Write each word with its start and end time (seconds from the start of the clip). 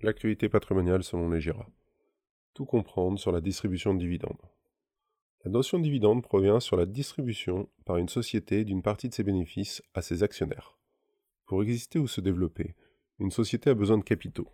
L'actualité 0.00 0.48
patrimoniale 0.48 1.02
selon 1.02 1.28
les 1.28 1.40
GIRA. 1.40 1.66
Tout 2.54 2.64
comprendre 2.64 3.18
sur 3.18 3.32
la 3.32 3.40
distribution 3.40 3.94
de 3.94 3.98
dividendes. 3.98 4.40
La 5.44 5.50
notion 5.50 5.78
de 5.78 5.82
dividende 5.82 6.22
provient 6.22 6.60
sur 6.60 6.76
la 6.76 6.86
distribution 6.86 7.68
par 7.84 7.96
une 7.96 8.08
société 8.08 8.64
d'une 8.64 8.82
partie 8.82 9.08
de 9.08 9.14
ses 9.14 9.24
bénéfices 9.24 9.82
à 9.94 10.02
ses 10.02 10.22
actionnaires. 10.22 10.78
Pour 11.46 11.64
exister 11.64 11.98
ou 11.98 12.06
se 12.06 12.20
développer, 12.20 12.76
une 13.18 13.32
société 13.32 13.70
a 13.70 13.74
besoin 13.74 13.98
de 13.98 14.04
capitaux. 14.04 14.46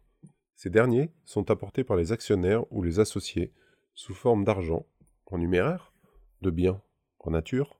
Ces 0.56 0.70
derniers 0.70 1.10
sont 1.26 1.50
apportés 1.50 1.84
par 1.84 1.98
les 1.98 2.10
actionnaires 2.10 2.64
ou 2.72 2.82
les 2.82 2.98
associés 2.98 3.52
sous 3.92 4.14
forme 4.14 4.44
d'argent 4.44 4.86
en 5.26 5.36
numéraire, 5.36 5.92
de 6.40 6.48
biens 6.50 6.80
en 7.18 7.32
nature 7.32 7.78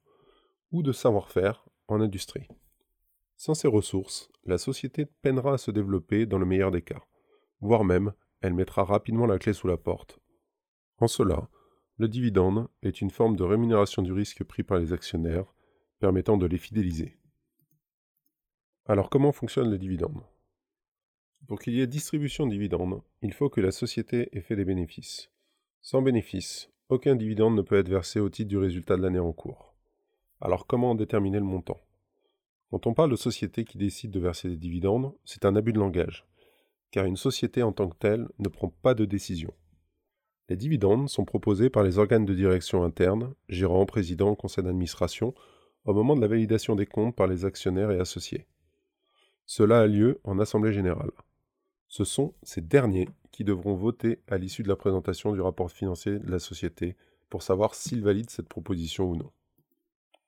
ou 0.70 0.82
de 0.82 0.92
savoir-faire 0.92 1.64
en 1.88 2.02
industrie. 2.02 2.46
Sans 3.36 3.54
ces 3.54 3.68
ressources, 3.68 4.30
la 4.44 4.58
société 4.58 5.06
peinera 5.06 5.54
à 5.54 5.58
se 5.58 5.70
développer 5.70 6.26
dans 6.26 6.38
le 6.38 6.44
meilleur 6.44 6.70
des 6.70 6.82
cas 6.82 7.02
voire 7.64 7.84
même 7.84 8.12
elle 8.40 8.52
mettra 8.52 8.84
rapidement 8.84 9.24
la 9.24 9.38
clé 9.38 9.54
sous 9.54 9.66
la 9.66 9.78
porte. 9.78 10.20
En 10.98 11.08
cela, 11.08 11.48
le 11.96 12.08
dividende 12.08 12.68
est 12.82 13.00
une 13.00 13.10
forme 13.10 13.36
de 13.36 13.42
rémunération 13.42 14.02
du 14.02 14.12
risque 14.12 14.44
pris 14.44 14.62
par 14.62 14.78
les 14.78 14.92
actionnaires, 14.92 15.46
permettant 15.98 16.36
de 16.36 16.44
les 16.44 16.58
fidéliser. 16.58 17.16
Alors 18.84 19.08
comment 19.08 19.32
fonctionne 19.32 19.70
le 19.70 19.78
dividende? 19.78 20.22
Pour 21.48 21.58
qu'il 21.58 21.72
y 21.72 21.80
ait 21.80 21.86
distribution 21.86 22.46
de 22.46 22.50
dividendes, 22.50 23.00
il 23.22 23.32
faut 23.32 23.48
que 23.48 23.62
la 23.62 23.70
société 23.70 24.28
ait 24.36 24.42
fait 24.42 24.56
des 24.56 24.66
bénéfices. 24.66 25.30
Sans 25.80 26.02
bénéfices, 26.02 26.70
aucun 26.90 27.16
dividende 27.16 27.56
ne 27.56 27.62
peut 27.62 27.78
être 27.78 27.88
versé 27.88 28.20
au 28.20 28.28
titre 28.28 28.50
du 28.50 28.58
résultat 28.58 28.98
de 28.98 29.02
l'année 29.02 29.18
en 29.18 29.32
cours. 29.32 29.74
Alors 30.42 30.66
comment 30.66 30.94
déterminer 30.94 31.38
le 31.38 31.44
montant? 31.44 31.80
Quand 32.70 32.86
on 32.86 32.92
parle 32.92 33.10
de 33.10 33.16
société 33.16 33.64
qui 33.64 33.78
décide 33.78 34.10
de 34.10 34.20
verser 34.20 34.50
des 34.50 34.58
dividendes, 34.58 35.14
c'est 35.24 35.46
un 35.46 35.56
abus 35.56 35.72
de 35.72 35.78
langage 35.78 36.26
car 36.94 37.06
une 37.06 37.16
société 37.16 37.64
en 37.64 37.72
tant 37.72 37.88
que 37.88 37.96
telle 37.96 38.28
ne 38.38 38.46
prend 38.46 38.68
pas 38.68 38.94
de 38.94 39.04
décision. 39.04 39.52
Les 40.48 40.54
dividendes 40.54 41.08
sont 41.08 41.24
proposés 41.24 41.68
par 41.68 41.82
les 41.82 41.98
organes 41.98 42.24
de 42.24 42.34
direction 42.34 42.84
interne, 42.84 43.34
gérant, 43.48 43.84
président, 43.84 44.36
conseil 44.36 44.62
d'administration, 44.62 45.34
au 45.86 45.92
moment 45.92 46.14
de 46.14 46.20
la 46.20 46.28
validation 46.28 46.76
des 46.76 46.86
comptes 46.86 47.16
par 47.16 47.26
les 47.26 47.44
actionnaires 47.44 47.90
et 47.90 47.98
associés. 47.98 48.46
Cela 49.44 49.80
a 49.80 49.86
lieu 49.88 50.20
en 50.22 50.38
Assemblée 50.38 50.72
générale. 50.72 51.10
Ce 51.88 52.04
sont 52.04 52.32
ces 52.44 52.60
derniers 52.60 53.08
qui 53.32 53.42
devront 53.42 53.74
voter 53.74 54.22
à 54.28 54.38
l'issue 54.38 54.62
de 54.62 54.68
la 54.68 54.76
présentation 54.76 55.32
du 55.32 55.40
rapport 55.40 55.72
financier 55.72 56.20
de 56.20 56.30
la 56.30 56.38
société 56.38 56.96
pour 57.28 57.42
savoir 57.42 57.74
s'ils 57.74 58.04
valident 58.04 58.30
cette 58.30 58.48
proposition 58.48 59.10
ou 59.10 59.16
non. 59.16 59.32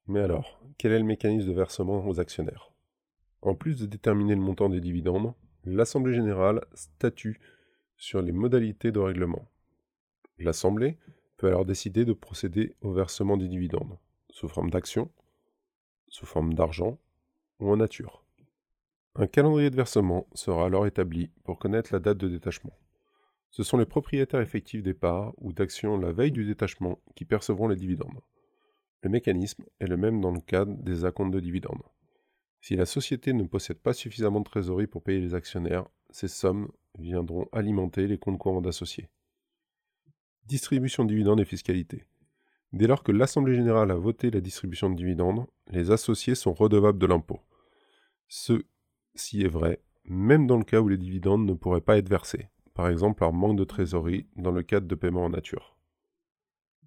Mais 0.08 0.18
alors, 0.18 0.60
quel 0.78 0.90
est 0.90 0.98
le 0.98 1.04
mécanisme 1.04 1.46
de 1.46 1.54
versement 1.54 2.04
aux 2.08 2.18
actionnaires? 2.18 2.72
En 3.40 3.54
plus 3.54 3.78
de 3.78 3.86
déterminer 3.86 4.34
le 4.34 4.40
montant 4.40 4.68
des 4.68 4.80
dividendes, 4.80 5.32
l'Assemblée 5.66 6.14
générale 6.14 6.64
statue 6.74 7.40
sur 7.96 8.22
les 8.22 8.32
modalités 8.32 8.92
de 8.92 9.00
règlement. 9.00 9.50
L'Assemblée 10.38 10.96
peut 11.36 11.48
alors 11.48 11.64
décider 11.64 12.04
de 12.04 12.12
procéder 12.12 12.76
au 12.80 12.92
versement 12.92 13.36
des 13.36 13.48
dividendes, 13.48 13.98
sous 14.30 14.48
forme 14.48 14.70
d'action, 14.70 15.10
sous 16.08 16.24
forme 16.24 16.54
d'argent 16.54 16.98
ou 17.58 17.70
en 17.70 17.76
nature. 17.76 18.24
Un 19.16 19.26
calendrier 19.26 19.70
de 19.70 19.76
versement 19.76 20.28
sera 20.34 20.66
alors 20.66 20.86
établi 20.86 21.30
pour 21.42 21.58
connaître 21.58 21.92
la 21.92 21.98
date 21.98 22.18
de 22.18 22.28
détachement. 22.28 22.78
Ce 23.50 23.62
sont 23.62 23.78
les 23.78 23.86
propriétaires 23.86 24.40
effectifs 24.40 24.82
des 24.82 24.94
parts 24.94 25.32
ou 25.38 25.52
d'actions 25.52 25.98
la 25.98 26.12
veille 26.12 26.32
du 26.32 26.44
détachement 26.44 27.00
qui 27.14 27.24
percevront 27.24 27.68
les 27.68 27.76
dividendes. 27.76 28.20
Le 29.02 29.10
mécanisme 29.10 29.64
est 29.80 29.86
le 29.86 29.96
même 29.96 30.20
dans 30.20 30.32
le 30.32 30.40
cadre 30.40 30.76
des 30.76 31.04
acomptes 31.04 31.32
de 31.32 31.40
dividendes. 31.40 31.82
Si 32.66 32.74
la 32.74 32.84
société 32.84 33.32
ne 33.32 33.44
possède 33.44 33.78
pas 33.78 33.92
suffisamment 33.92 34.40
de 34.40 34.44
trésorerie 34.44 34.88
pour 34.88 35.00
payer 35.00 35.20
les 35.20 35.34
actionnaires, 35.34 35.86
ces 36.10 36.26
sommes 36.26 36.68
viendront 36.98 37.46
alimenter 37.52 38.08
les 38.08 38.18
comptes 38.18 38.38
courants 38.38 38.60
d'associés. 38.60 39.08
Distribution 40.46 41.04
de 41.04 41.10
dividendes 41.10 41.38
et 41.38 41.44
fiscalité. 41.44 42.06
Dès 42.72 42.88
lors 42.88 43.04
que 43.04 43.12
l'Assemblée 43.12 43.54
générale 43.54 43.92
a 43.92 43.94
voté 43.94 44.32
la 44.32 44.40
distribution 44.40 44.90
de 44.90 44.96
dividendes, 44.96 45.46
les 45.68 45.92
associés 45.92 46.34
sont 46.34 46.54
redevables 46.54 46.98
de 46.98 47.06
l'impôt. 47.06 47.38
Ceci 48.26 49.42
est 49.42 49.48
vrai, 49.48 49.80
même 50.04 50.48
dans 50.48 50.58
le 50.58 50.64
cas 50.64 50.80
où 50.80 50.88
les 50.88 50.98
dividendes 50.98 51.46
ne 51.46 51.54
pourraient 51.54 51.80
pas 51.80 51.98
être 51.98 52.08
versés, 52.08 52.48
par 52.74 52.88
exemple 52.88 53.20
par 53.20 53.32
manque 53.32 53.56
de 53.56 53.62
trésorerie 53.62 54.26
dans 54.34 54.50
le 54.50 54.64
cadre 54.64 54.88
de 54.88 54.94
paiement 54.96 55.24
en 55.24 55.30
nature. 55.30 55.76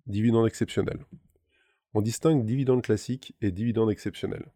Dividendes 0.08 0.48
exceptionnels. 0.48 1.06
On 1.94 2.02
distingue 2.02 2.44
dividendes 2.44 2.82
classiques 2.82 3.34
et 3.40 3.54
dividendes 3.54 3.92
exceptionnels. 3.92 4.52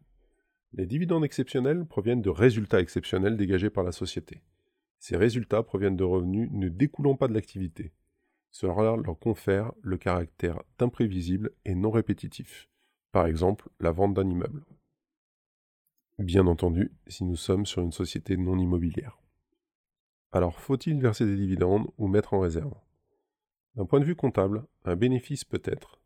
Les 0.76 0.86
dividendes 0.86 1.24
exceptionnels 1.24 1.86
proviennent 1.86 2.20
de 2.20 2.30
résultats 2.30 2.80
exceptionnels 2.80 3.36
dégagés 3.36 3.70
par 3.70 3.84
la 3.84 3.92
société. 3.92 4.42
Ces 4.98 5.16
résultats 5.16 5.62
proviennent 5.62 5.96
de 5.96 6.02
revenus 6.02 6.50
ne 6.50 6.68
découlant 6.68 7.14
pas 7.14 7.28
de 7.28 7.32
l'activité. 7.32 7.92
Cela 8.50 8.96
leur 8.96 9.16
confère 9.16 9.72
le 9.82 9.96
caractère 9.96 10.64
d'imprévisible 10.78 11.52
et 11.64 11.76
non 11.76 11.92
répétitif. 11.92 12.68
Par 13.12 13.26
exemple, 13.26 13.68
la 13.78 13.92
vente 13.92 14.14
d'un 14.14 14.28
immeuble. 14.28 14.64
Bien 16.18 16.48
entendu, 16.48 16.90
si 17.06 17.22
nous 17.22 17.36
sommes 17.36 17.66
sur 17.66 17.80
une 17.80 17.92
société 17.92 18.36
non 18.36 18.58
immobilière. 18.58 19.20
Alors 20.32 20.58
faut-il 20.58 21.00
verser 21.00 21.24
des 21.24 21.36
dividendes 21.36 21.86
ou 21.98 22.08
mettre 22.08 22.34
en 22.34 22.40
réserve? 22.40 22.74
D'un 23.76 23.86
point 23.86 24.00
de 24.00 24.04
vue 24.04 24.16
comptable, 24.16 24.64
un 24.84 24.96
bénéfice 24.96 25.44
peut 25.44 25.62
être 25.64 26.00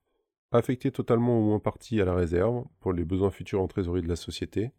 affecté 0.51 0.91
totalement 0.91 1.39
ou 1.39 1.43
moins 1.43 1.59
partie 1.59 2.01
à 2.01 2.05
la 2.05 2.15
réserve 2.15 2.65
pour 2.81 2.93
les 2.93 3.05
besoins 3.05 3.31
futurs 3.31 3.61
en 3.61 3.69
trésorerie 3.69 4.03
de 4.03 4.09
la 4.09 4.17
société, 4.17 4.73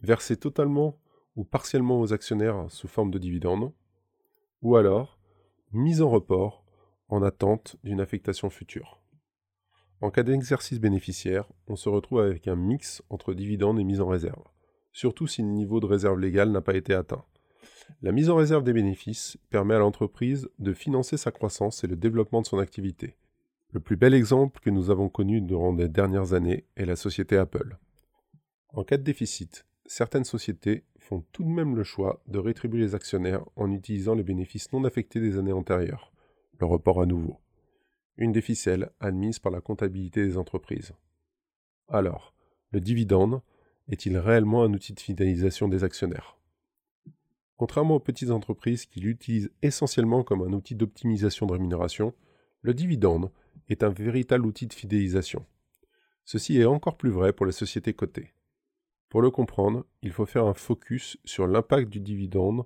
versé 0.00 0.36
totalement 0.36 1.00
ou 1.36 1.44
partiellement 1.44 2.00
aux 2.00 2.12
actionnaires 2.12 2.66
sous 2.70 2.88
forme 2.88 3.10
de 3.10 3.18
dividendes, 3.18 3.72
ou 4.62 4.76
alors 4.76 5.18
mise 5.72 6.02
en 6.02 6.10
report 6.10 6.64
en 7.08 7.22
attente 7.22 7.76
d'une 7.84 8.00
affectation 8.00 8.50
future. 8.50 9.00
En 10.00 10.10
cas 10.10 10.22
d'exercice 10.22 10.80
bénéficiaire, 10.80 11.46
on 11.66 11.76
se 11.76 11.88
retrouve 11.88 12.20
avec 12.20 12.48
un 12.48 12.56
mix 12.56 13.02
entre 13.10 13.34
dividendes 13.34 13.78
et 13.78 13.84
mise 13.84 14.00
en 14.00 14.08
réserve, 14.08 14.42
surtout 14.92 15.26
si 15.26 15.42
le 15.42 15.48
niveau 15.48 15.78
de 15.78 15.86
réserve 15.86 16.18
légale 16.18 16.50
n'a 16.50 16.62
pas 16.62 16.74
été 16.74 16.94
atteint. 16.94 17.24
La 18.02 18.12
mise 18.12 18.30
en 18.30 18.36
réserve 18.36 18.64
des 18.64 18.72
bénéfices 18.72 19.36
permet 19.50 19.74
à 19.74 19.78
l'entreprise 19.78 20.48
de 20.58 20.72
financer 20.72 21.16
sa 21.16 21.30
croissance 21.30 21.84
et 21.84 21.86
le 21.86 21.96
développement 21.96 22.40
de 22.40 22.46
son 22.46 22.58
activité, 22.58 23.16
le 23.72 23.80
plus 23.80 23.96
bel 23.96 24.14
exemple 24.14 24.60
que 24.60 24.70
nous 24.70 24.90
avons 24.90 25.08
connu 25.08 25.40
durant 25.40 25.72
les 25.72 25.88
dernières 25.88 26.32
années 26.32 26.64
est 26.76 26.86
la 26.86 26.96
société 26.96 27.36
Apple. 27.36 27.78
En 28.70 28.84
cas 28.84 28.96
de 28.96 29.02
déficit, 29.02 29.64
certaines 29.86 30.24
sociétés 30.24 30.84
font 30.98 31.24
tout 31.32 31.44
de 31.44 31.48
même 31.48 31.76
le 31.76 31.84
choix 31.84 32.22
de 32.26 32.38
rétribuer 32.38 32.80
les 32.80 32.94
actionnaires 32.94 33.44
en 33.56 33.70
utilisant 33.70 34.14
les 34.14 34.22
bénéfices 34.22 34.72
non 34.72 34.84
affectés 34.84 35.20
des 35.20 35.38
années 35.38 35.52
antérieures, 35.52 36.12
le 36.58 36.66
report 36.66 37.00
à 37.00 37.06
nouveau. 37.06 37.38
Une 38.16 38.32
des 38.32 38.42
ficelles 38.42 38.90
admise 39.00 39.38
par 39.38 39.52
la 39.52 39.60
comptabilité 39.60 40.24
des 40.24 40.36
entreprises. 40.36 40.92
Alors, 41.88 42.34
le 42.72 42.80
dividende 42.80 43.40
est-il 43.88 44.18
réellement 44.18 44.62
un 44.62 44.72
outil 44.72 44.92
de 44.92 45.00
fidélisation 45.00 45.68
des 45.68 45.84
actionnaires? 45.84 46.36
Contrairement 47.56 47.96
aux 47.96 48.00
petites 48.00 48.30
entreprises 48.30 48.86
qui 48.86 49.00
l'utilisent 49.00 49.50
essentiellement 49.62 50.22
comme 50.22 50.42
un 50.42 50.52
outil 50.52 50.74
d'optimisation 50.74 51.46
de 51.46 51.52
rémunération, 51.52 52.14
le 52.62 52.74
dividende 52.74 53.30
est 53.68 53.82
un 53.82 53.90
véritable 53.90 54.46
outil 54.46 54.66
de 54.66 54.72
fidélisation. 54.72 55.44
Ceci 56.24 56.58
est 56.58 56.64
encore 56.64 56.96
plus 56.96 57.10
vrai 57.10 57.32
pour 57.32 57.46
les 57.46 57.52
sociétés 57.52 57.94
cotées. 57.94 58.32
Pour 59.08 59.22
le 59.22 59.30
comprendre, 59.30 59.84
il 60.02 60.12
faut 60.12 60.26
faire 60.26 60.46
un 60.46 60.54
focus 60.54 61.18
sur 61.24 61.46
l'impact 61.46 61.88
du 61.88 62.00
dividende 62.00 62.64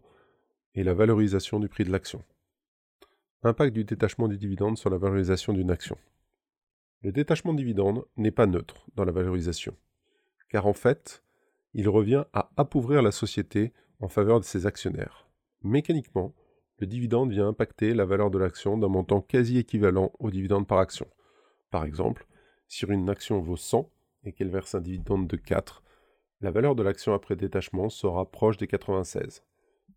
et 0.74 0.84
la 0.84 0.94
valorisation 0.94 1.60
du 1.60 1.68
prix 1.68 1.84
de 1.84 1.90
l'action. 1.90 2.22
Impact 3.42 3.72
du 3.72 3.84
détachement 3.84 4.28
du 4.28 4.36
dividende 4.36 4.76
sur 4.76 4.90
la 4.90 4.98
valorisation 4.98 5.52
d'une 5.52 5.70
action. 5.70 5.96
Le 7.02 7.12
détachement 7.12 7.52
de 7.52 7.58
dividende 7.58 8.04
n'est 8.16 8.30
pas 8.30 8.46
neutre 8.46 8.86
dans 8.94 9.04
la 9.04 9.12
valorisation, 9.12 9.76
car 10.48 10.66
en 10.66 10.72
fait, 10.72 11.22
il 11.74 11.88
revient 11.88 12.24
à 12.32 12.50
appauvrir 12.56 13.02
la 13.02 13.12
société 13.12 13.72
en 14.00 14.08
faveur 14.08 14.40
de 14.40 14.44
ses 14.44 14.66
actionnaires. 14.66 15.28
Mécaniquement, 15.62 16.34
le 16.78 16.86
dividende 16.86 17.30
vient 17.30 17.48
impacter 17.48 17.94
la 17.94 18.04
valeur 18.04 18.30
de 18.30 18.38
l'action 18.38 18.76
d'un 18.76 18.88
montant 18.88 19.20
quasi 19.20 19.58
équivalent 19.58 20.12
au 20.18 20.30
dividende 20.30 20.66
par 20.66 20.78
action. 20.78 21.06
Par 21.70 21.84
exemple, 21.84 22.26
si 22.68 22.84
une 22.86 23.10
action 23.10 23.40
vaut 23.40 23.56
100 23.56 23.90
et 24.24 24.32
qu'elle 24.32 24.50
verse 24.50 24.74
un 24.74 24.80
dividende 24.80 25.28
de 25.28 25.36
4, 25.36 25.82
la 26.40 26.50
valeur 26.50 26.74
de 26.74 26.82
l'action 26.82 27.14
après 27.14 27.36
détachement 27.36 27.88
sera 27.88 28.30
proche 28.30 28.56
des 28.56 28.66
96. 28.66 29.42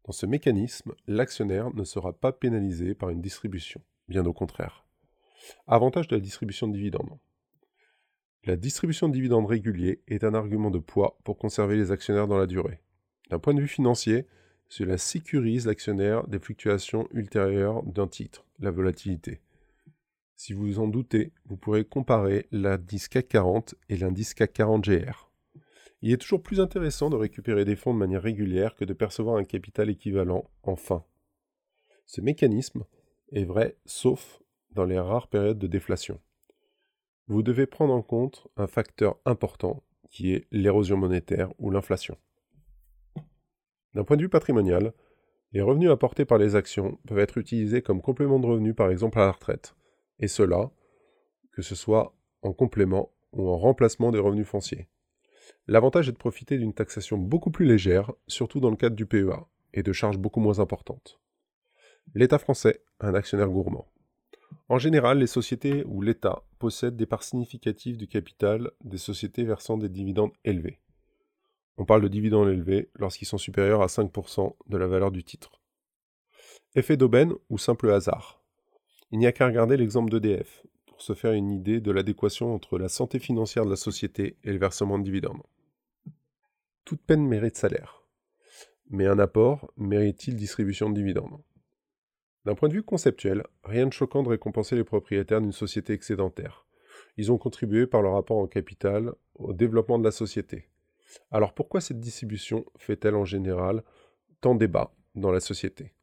Dans 0.06 0.12
ce 0.14 0.26
mécanisme, 0.26 0.94
l'actionnaire 1.08 1.74
ne 1.74 1.84
sera 1.84 2.14
pas 2.14 2.32
pénalisé 2.32 2.96
par 2.96 3.10
une 3.10 3.22
distribution, 3.22 3.82
bien 4.08 4.26
au 4.26 4.34
contraire. 4.34 4.86
Avantage 5.66 6.08
de 6.08 6.16
la 6.16 6.22
distribution 6.22 6.68
de 6.68 6.74
dividendes. 6.74 7.18
La 8.46 8.56
distribution 8.56 9.10
de 9.10 9.14
dividendes 9.14 9.48
réguliers 9.48 10.02
est 10.08 10.24
un 10.24 10.34
argument 10.34 10.72
de 10.72 10.80
poids 10.80 11.18
pour 11.24 11.38
conserver 11.38 11.76
les 11.76 11.92
actionnaires 11.92 12.28
dans 12.28 12.38
la 12.38 12.48
durée. 12.48 12.80
D'un 13.30 13.40
point 13.40 13.54
de 13.54 13.60
vue 13.60 13.68
financier, 13.68 14.26
cela 14.69 14.98
sécurise 14.98 15.66
l'actionnaire 15.66 16.28
des 16.28 16.40
fluctuations 16.40 17.08
ultérieures 17.14 17.84
d'un 17.84 18.08
titre, 18.08 18.46
la 18.60 18.72
volatilité. 18.72 19.40
Si 20.36 20.54
vous 20.54 20.80
en 20.80 20.88
doutez, 20.88 21.31
vous 21.46 21.58
pourrez 21.58 21.84
comparer 21.84 22.48
l'indice 22.52 23.08
CAC 23.08 23.28
40 23.30 23.75
et 23.90 23.98
l'indice 23.98 24.34
CAC 24.34 24.54
40 24.54 24.84
GR. 24.84 25.31
Il 26.02 26.12
est 26.12 26.18
toujours 26.18 26.44
plus 26.44 26.60
intéressant 26.60 27.10
de 27.10 27.16
récupérer 27.16 27.66
des 27.66 27.75
fonds 27.75 27.94
de 27.94 28.00
manière 28.00 28.22
régulière 28.22 28.75
que 28.75 28.86
de 28.86 28.94
percevoir 28.94 29.38
un 29.38 29.44
capital 29.44 29.90
équivalent 29.90 30.50
en 30.62 30.75
fin 30.75 31.04
Ce 32.06 32.22
mécanisme 32.22 32.84
est 33.31 33.46
vrai 33.46 33.78
sauf 33.86 34.42
dans 34.72 34.86
les 34.86 35.00
rares 35.00 35.28
périodes 35.28 35.58
de 35.58 35.68
déflation. 35.68 36.19
Vous 37.28 37.42
devez 37.42 37.66
prendre 37.66 37.94
en 37.94 38.04
compte 38.04 38.48
un 38.58 38.68
facteur 38.68 39.18
important 39.25 39.84
qui 40.12 40.34
est 40.34 40.48
l'érosion 40.52 40.98
monétaire 40.98 41.52
ou 41.58 41.72
l'inflation. 41.72 42.18
D'un 43.94 44.04
point 44.04 44.18
de 44.18 44.22
vue 44.22 44.30
patrimonial, 44.30 44.94
les 45.54 45.62
revenus 45.62 45.89
apportés 45.89 46.25
par 46.25 46.38
les 46.38 46.56
actions 46.56 47.00
peuvent 47.07 47.19
être 47.19 47.38
utilisés 47.38 47.81
comme 47.81 48.01
complément 48.01 48.39
de 48.39 48.48
revenus 48.48 48.75
par 48.75 48.89
exemple 48.89 49.19
à 49.19 49.25
la 49.25 49.31
retraite, 49.31 49.75
et 50.19 50.28
cela, 50.28 50.72
que 51.51 51.62
ce 51.62 51.75
soit 51.75 52.13
en 52.42 52.54
complément 52.54 53.12
ou 53.31 53.50
en 53.50 53.57
remplacement 53.57 54.12
des 54.12 54.19
revenus 54.19 54.48
fonciers. 54.48 54.88
L'avantage 55.68 56.10
est 56.10 56.13
de 56.13 56.18
profiter 56.18 56.57
d'une 56.57 56.74
taxation 56.74 57.18
beaucoup 57.18 57.51
plus 57.51 57.66
légère, 57.66 58.12
surtout 58.28 58.60
dans 58.60 58.69
le 58.69 58.75
cadre 58.75 58.95
du 58.95 59.06
PEA, 59.06 59.48
et 59.74 59.84
de 59.84 59.94
charges 59.94 60.18
beaucoup 60.18 60.40
moins 60.40 60.60
importantes. 60.60 61.19
L'État 62.13 62.40
français 62.40 62.81
un 63.00 63.13
actionnaire 63.13 63.50
gourmand. 63.50 63.88
En 64.69 64.80
général, 64.80 65.19
les 65.19 65.28
sociétés 65.28 65.83
ou 65.86 66.01
l'État 66.01 66.44
possèdent 66.60 66.95
des 66.95 67.06
parts 67.06 67.24
significatives 67.24 67.98
du 67.98 68.07
capital 68.07 68.72
des 68.83 68.98
sociétés 68.98 69.44
versant 69.44 69.78
des 69.78 69.90
dividendes 69.90 70.33
élevés. 70.44 70.80
On 71.78 71.86
parle 71.86 72.02
de 72.02 72.08
dividendes 72.08 72.50
élevés 72.50 72.90
lorsqu'ils 72.96 73.28
sont 73.28 73.38
supérieurs 73.38 73.82
à 73.82 73.88
5% 73.88 74.56
de 74.68 74.78
la 74.78 74.88
valeur 74.88 75.12
du 75.12 75.24
titre. 75.24 75.62
Effet 76.76 76.98
d'aubaine 76.98 77.34
ou 77.50 77.58
simple 77.58 77.92
hasard 77.92 78.42
Il 79.12 79.20
n'y 79.20 79.28
a 79.28 79.32
qu'à 79.32 79.46
regarder 79.46 79.78
l'exemple 79.78 80.12
d'EDF 80.12 80.66
pour 80.88 81.02
se 81.02 81.14
faire 81.14 81.34
une 81.34 81.52
idée 81.52 81.80
de 81.80 81.92
l'adéquation 81.92 82.54
entre 82.54 82.80
la 82.80 82.90
santé 82.90 83.20
financière 83.20 83.66
de 83.66 83.70
la 83.70 83.76
société 83.76 84.38
et 84.44 84.52
le 84.52 84.58
versement 84.58 84.98
de 84.98 85.04
dividendes. 85.04 85.44
Toute 86.84 87.02
peine 87.02 87.28
mérite 87.28 87.58
salaire. 87.58 88.04
Mais 88.90 89.06
un 89.06 89.20
apport 89.20 89.72
mérite-t-il 89.78 90.36
distribution 90.36 90.90
de 90.90 90.96
dividendes? 90.96 91.42
D'un 92.46 92.56
point 92.56 92.70
de 92.70 92.74
vue 92.74 92.84
conceptuel, 92.84 93.44
rien 93.64 93.86
de 93.86 93.94
choquant 93.94 94.24
de 94.24 94.30
récompenser 94.30 94.76
les 94.76 94.86
propriétaires 94.86 95.42
d'une 95.42 95.52
société 95.52 95.94
excédentaire. 95.94 96.66
Ils 97.18 97.32
ont 97.32 97.38
contribué 97.38 97.86
par 97.86 98.02
leur 98.02 98.14
rapport 98.14 98.38
en 98.38 98.48
capital 98.48 99.14
au 99.36 99.54
développement 99.54 100.00
de 100.00 100.06
la 100.06 100.12
société. 100.12 100.70
Alors 101.31 101.54
pourquoi 101.54 101.81
cette 101.81 102.00
distribution 102.00 102.65
fait-elle 102.77 103.15
en 103.15 103.25
général 103.25 103.83
tant 104.42 104.56
débat 104.56 104.94
dans 105.15 105.31
la 105.31 105.39
société? 105.39 105.94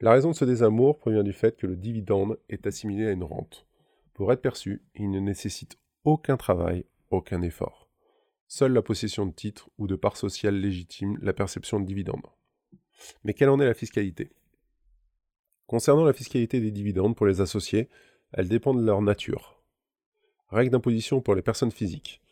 La 0.00 0.12
raison 0.12 0.30
de 0.30 0.36
ce 0.36 0.44
désamour 0.44 0.98
provient 0.98 1.24
du 1.24 1.32
fait 1.32 1.56
que 1.56 1.66
le 1.66 1.76
dividende 1.76 2.38
est 2.48 2.66
assimilé 2.66 3.06
à 3.06 3.12
une 3.12 3.24
rente. 3.24 3.66
Pour 4.14 4.32
être 4.32 4.42
perçu, 4.42 4.82
il 4.94 5.10
ne 5.10 5.20
nécessite 5.20 5.76
aucun 6.04 6.36
travail, 6.36 6.84
aucun 7.10 7.42
effort. 7.42 7.88
Seule 8.46 8.72
la 8.72 8.82
possession 8.82 9.26
de 9.26 9.32
titres 9.32 9.68
ou 9.76 9.86
de 9.86 9.96
parts 9.96 10.16
sociales 10.16 10.58
légitime 10.58 11.18
la 11.20 11.32
perception 11.32 11.80
de 11.80 11.86
dividendes. 11.86 12.26
Mais 13.24 13.34
quelle 13.34 13.50
en 13.50 13.60
est 13.60 13.66
la 13.66 13.74
fiscalité? 13.74 14.30
Concernant 15.66 16.04
la 16.04 16.12
fiscalité 16.12 16.60
des 16.60 16.70
dividendes 16.70 17.14
pour 17.14 17.26
les 17.26 17.40
associés, 17.40 17.88
elle 18.32 18.48
dépend 18.48 18.74
de 18.74 18.84
leur 18.84 19.02
nature. 19.02 19.62
Règle 20.48 20.70
d'imposition 20.70 21.20
pour 21.20 21.34
les 21.34 21.42
personnes 21.42 21.70
physiques. 21.70 22.22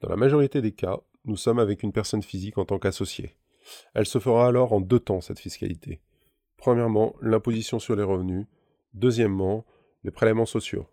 Dans 0.00 0.08
la 0.08 0.16
majorité 0.16 0.62
des 0.62 0.72
cas, 0.72 1.00
nous 1.26 1.36
sommes 1.36 1.58
avec 1.58 1.82
une 1.82 1.92
personne 1.92 2.22
physique 2.22 2.58
en 2.58 2.64
tant 2.64 2.78
qu'associé. 2.78 3.36
Elle 3.94 4.06
se 4.06 4.18
fera 4.18 4.46
alors 4.46 4.72
en 4.72 4.80
deux 4.80 5.00
temps, 5.00 5.20
cette 5.20 5.40
fiscalité. 5.40 6.00
Premièrement, 6.56 7.14
l'imposition 7.20 7.78
sur 7.78 7.96
les 7.96 8.02
revenus. 8.02 8.46
Deuxièmement, 8.94 9.66
les 10.04 10.10
prélèvements 10.10 10.46
sociaux. 10.46 10.86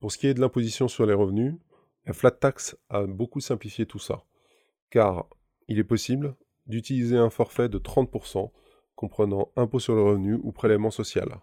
Pour 0.00 0.12
ce 0.12 0.18
qui 0.18 0.26
est 0.26 0.34
de 0.34 0.40
l'imposition 0.40 0.88
sur 0.88 1.06
les 1.06 1.14
revenus, 1.14 1.54
la 2.06 2.12
flat 2.12 2.32
tax 2.32 2.76
a 2.90 3.06
beaucoup 3.06 3.40
simplifié 3.40 3.86
tout 3.86 3.98
ça, 3.98 4.24
car 4.90 5.26
il 5.68 5.78
est 5.78 5.84
possible 5.84 6.34
d'utiliser 6.66 7.16
un 7.16 7.30
forfait 7.30 7.68
de 7.68 7.78
30% 7.78 8.50
comprenant 8.94 9.50
impôt 9.56 9.78
sur 9.78 9.94
le 9.94 10.02
revenu 10.02 10.34
ou 10.42 10.52
prélèvement 10.52 10.90
social. 10.90 11.40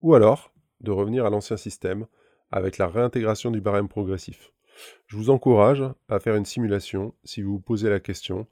Ou 0.00 0.14
alors 0.14 0.52
de 0.80 0.90
revenir 0.90 1.26
à 1.26 1.30
l'ancien 1.30 1.56
système 1.56 2.06
avec 2.50 2.78
la 2.78 2.86
réintégration 2.86 3.50
du 3.50 3.60
barème 3.60 3.88
progressif. 3.88 4.52
Je 5.06 5.16
vous 5.16 5.30
encourage 5.30 5.82
à 6.08 6.20
faire 6.20 6.36
une 6.36 6.44
simulation 6.44 7.14
si 7.24 7.42
vous 7.42 7.52
vous 7.52 7.60
posez 7.60 7.90
la 7.90 8.00
question 8.00 8.46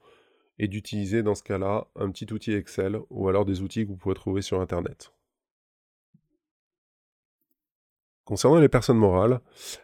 et 0.59 0.67
d'utiliser 0.67 1.23
dans 1.23 1.35
ce 1.35 1.43
cas-là 1.43 1.87
un 1.95 2.11
petit 2.11 2.31
outil 2.31 2.53
Excel 2.53 2.99
ou 3.09 3.27
alors 3.27 3.45
des 3.45 3.61
outils 3.61 3.83
que 3.83 3.89
vous 3.89 3.97
pouvez 3.97 4.15
trouver 4.15 4.41
sur 4.41 4.61
Internet. 4.61 5.11
Concernant 8.25 8.59
les 8.59 8.69
personnes 8.69 8.97
morales, 8.97 9.41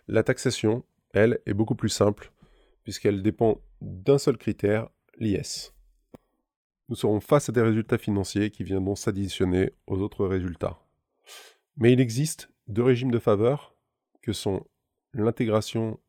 la 0.08 0.24
taxation 0.24 0.84
elle, 1.14 1.40
est 1.46 1.54
beaucoup 1.54 1.76
plus 1.76 1.90
simple, 1.90 2.32
puisqu'elle 2.84 3.24
dépend 3.24 3.62
d'un 3.82 4.18
seul 4.18 4.38
critère, 4.38 4.90
l'IS. 5.18 5.74
Nous 6.90 6.96
serons 6.96 7.20
face 7.20 7.50
à 7.50 7.52
des 7.52 7.62
résultats 7.62 7.98
financiers 7.98 8.52
qui 8.52 8.64
viendront 8.64 8.96
s'additionner 8.96 9.74
aux 9.88 10.00
autres 10.00 10.26
résultats. 10.26 10.80
Mais 11.76 11.92
il 11.94 12.00
existe 12.00 12.50
deux 12.68 12.84
régimes 12.84 13.12
de 13.12 13.20
faveur, 13.20 13.76
que 14.22 14.34
sont 14.34 14.66
l'intégration 15.14 16.00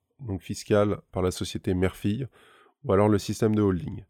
fiscale 0.41 0.99
par 1.12 1.23
la 1.23 1.31
société 1.31 1.75
mère-fille, 1.75 2.26
ou 2.85 2.93
alors 2.93 3.09
le 3.09 3.19
système 3.19 3.55
de 3.55 3.62
holding. 3.62 4.05